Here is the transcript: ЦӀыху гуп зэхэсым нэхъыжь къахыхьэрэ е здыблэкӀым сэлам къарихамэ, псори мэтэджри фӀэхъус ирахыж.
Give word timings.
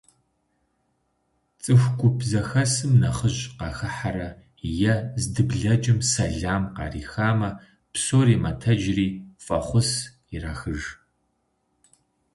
ЦӀыху 1.61 1.93
гуп 1.99 2.17
зэхэсым 2.29 2.91
нэхъыжь 3.01 3.41
къахыхьэрэ 3.57 4.29
е 4.93 4.95
здыблэкӀым 5.21 5.99
сэлам 6.11 6.63
къарихамэ, 6.75 7.49
псори 7.93 8.35
мэтэджри 8.43 9.07
фӀэхъус 9.43 9.91
ирахыж. 10.35 10.81